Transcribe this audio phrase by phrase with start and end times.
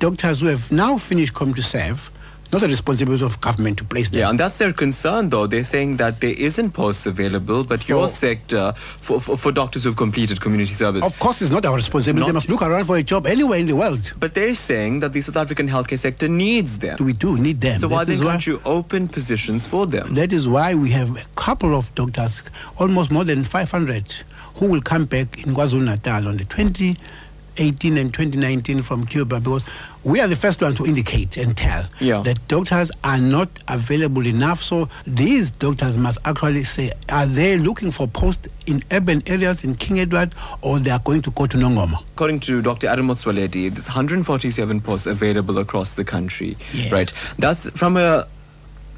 [0.00, 2.10] doctors who have now finished come to serve,
[2.52, 4.18] not the responsibility of government to place them.
[4.20, 5.46] Yeah, and that's their concern, though.
[5.46, 9.94] They're saying that there isn't posts available, but your sector, for, for, for doctors who've
[9.94, 11.04] completed community service.
[11.04, 12.26] Of course, it's not our responsibility.
[12.28, 14.12] they must look around for a job anywhere in the world.
[14.18, 16.96] But they're saying that the South African healthcare sector needs them.
[16.98, 17.78] We do need them.
[17.78, 20.12] So why That then why- can't you open positions for them?
[20.14, 22.42] That is why we have a couple of doctors,
[22.78, 24.12] almost more than 500,
[24.56, 26.44] who will come back in KwaZulu Natal on the
[27.56, 29.64] 2018 and 2019 from Cuba because
[30.04, 32.22] we are the first one to indicate and tell Yeah.
[32.22, 34.60] that doctors are not available enough.
[34.62, 39.74] So these doctors must actually say, are they looking for posts in urban areas in
[39.74, 42.02] King Edward or they are going to go to Nongoma?
[42.14, 42.86] According to Dr.
[42.88, 46.56] Adam Motsoaledi, there's 147 posts available across the country.
[46.72, 46.92] Yes.
[46.92, 47.12] Right.
[47.38, 48.26] That's from a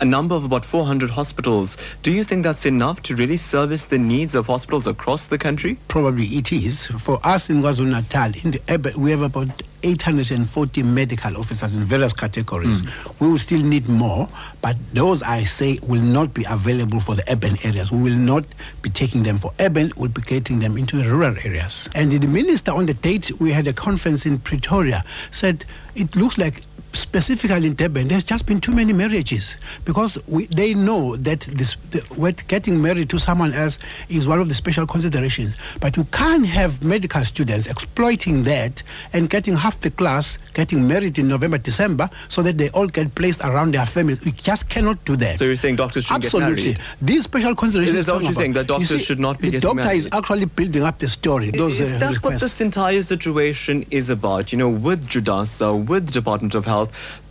[0.00, 1.76] a number of about 400 hospitals.
[2.02, 5.78] Do you think that's enough to really service the needs of hospitals across the country?
[5.88, 6.86] Probably it is.
[6.86, 12.12] For us in KwaZulu Natal, in the we have about 840 medical officers in various
[12.12, 12.80] categories.
[12.80, 13.24] Hmm.
[13.24, 14.28] We will still need more,
[14.60, 17.92] but those I say will not be available for the urban areas.
[17.92, 18.44] We will not
[18.82, 21.88] be taking them for urban, we'll be getting them into the rural areas.
[21.94, 26.38] And the minister on the date we had a conference in Pretoria said it looks
[26.38, 31.40] like specifically in Durban, there's just been too many marriages because we, they know that
[31.40, 35.56] this the, what getting married to someone else is one of the special considerations.
[35.80, 41.16] But you can't have medical students exploiting that and getting half the class getting married
[41.20, 44.26] in November, December, so that they all get placed around their families.
[44.26, 45.38] You just cannot do that.
[45.38, 46.64] So you're saying doctors shouldn't get Absolutely.
[46.64, 46.80] married?
[47.00, 47.98] These special considerations.
[47.98, 50.82] Is that what you're saying, that doctors should not be the doctor is actually building
[50.82, 51.50] up the story.
[51.52, 54.50] Those is uh, that what this entire situation is about?
[54.52, 56.77] You know, with Judasa, with Department of Health,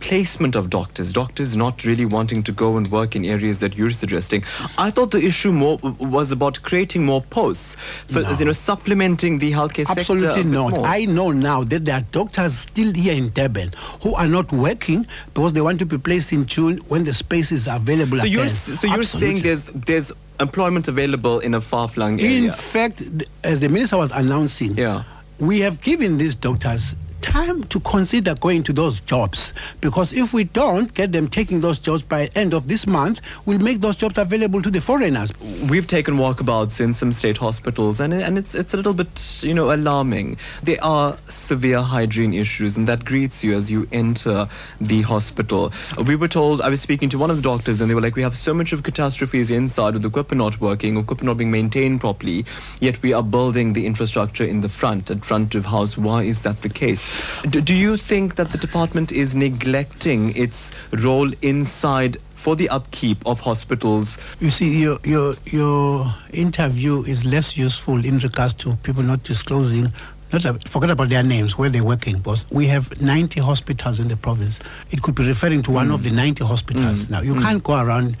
[0.00, 3.90] placement of doctors, doctors not really wanting to go and work in areas that you're
[3.90, 4.44] suggesting.
[4.76, 7.74] I thought the issue more was about creating more posts,
[8.08, 8.30] for, No.
[8.38, 10.00] you know, supplementing the healthcare sector.
[10.00, 10.78] a Absolutely not.
[10.84, 15.06] I know now that there are doctors still here in Durban who are not working
[15.34, 18.18] because they want to be placed in June when the space is available.
[18.18, 22.36] so you're so you're saying there's there's employment available in a far-flung area.
[22.46, 23.02] In fact,
[23.42, 25.02] as the minister was announcing, Yeah.
[25.40, 30.44] we have given these doctors time to consider going to those jobs because if we
[30.44, 34.18] don't get them taking those jobs by end of this month, we'll make those jobs
[34.18, 35.32] available to the foreigners.
[35.68, 39.54] We've taken walkabouts in some state hospitals, and and it's it's a little bit you
[39.54, 40.36] know alarming.
[40.62, 44.48] There are severe hygiene issues, and that greets you as you enter
[44.80, 45.72] the hospital.
[46.06, 48.16] We were told I was speaking to one of the doctors, and they were like,
[48.16, 51.36] "We have so much of catastrophes inside with the equipment not working, or equipment not
[51.38, 52.44] being maintained properly,
[52.80, 55.96] yet we are building the infrastructure in the front, at front of house.
[55.98, 57.07] Why is that the case?
[57.48, 63.18] Do, do you think that the department is neglecting its role inside?" For the upkeep
[63.26, 69.02] of hospitals, You see, your, your, your interview is less useful in regards to people
[69.02, 69.92] not disclosing,
[70.32, 72.18] not forget about their names, where they're working.
[72.18, 74.60] Because we have 90 hospitals in the province.
[74.92, 76.16] It could be referring to one of the hmm.
[76.16, 77.06] 90 hospitals.
[77.06, 77.12] Hmm.
[77.12, 77.42] Now, you hmm.
[77.42, 78.16] can't go around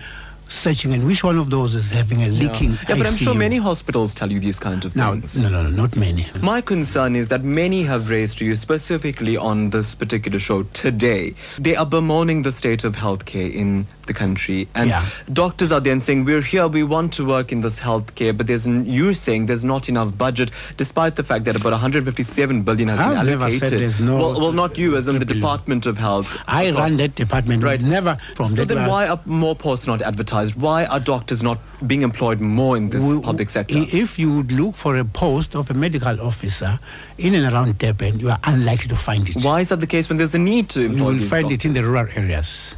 [0.48, 3.58] searching and which one of those is having a leaking Yeah, but I'm sure many
[3.58, 5.40] hospitals tell you these kinds of things.
[5.42, 6.26] no, no, no, not many.
[6.42, 11.34] My concern is that many have raised to you specifically on this particular show today.
[11.58, 15.04] They are bemoaning the state of healthcare in the country, and Yeah.
[15.32, 18.66] doctors are then saying, "We're here, we want to work in this healthcare," but there's
[18.66, 23.16] you're saying there's not enough budget, despite the fact that about 157 billion has been
[23.18, 23.68] I've never allocated.
[23.68, 25.28] said there's no well, well, not you, as in the.
[25.28, 26.26] Department of Health.
[26.48, 27.62] I run that department.
[27.62, 27.82] Right.
[27.82, 28.68] Never from so that.
[28.68, 30.56] then, why are more posts not advertised?
[30.56, 33.78] Why are doctors not being employed more in this We- public sector?
[33.92, 36.78] If you would look for a post of a medical officer
[37.18, 39.36] in and around Durban, you are unlikely to find it.
[39.44, 41.64] Why is that the case when there's a need to employ You will find it
[41.66, 42.74] in the rural areas.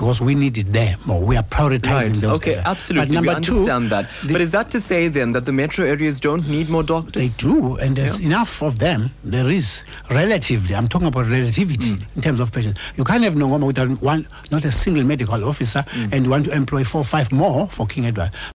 [0.00, 1.22] Because we need them there more.
[1.22, 2.22] We are prioritizing Right.
[2.24, 2.50] those Okay.
[2.52, 2.64] areas.
[2.66, 3.06] Absolutely.
[3.08, 4.06] But number we two, understand that.
[4.24, 7.20] the- but is that to say then that the metro areas don't need more doctors?
[7.20, 8.28] they do, and there's Yeah.
[8.28, 9.10] enough of them.
[9.22, 10.74] There is relatively.
[10.74, 12.16] I'm talking about relativity Mm.
[12.16, 12.80] in terms of patients.
[12.96, 16.12] You can't have Nongoma without one, not a single medical officer, Mm.
[16.14, 18.30] and you want to employ four, or five more for King Edward.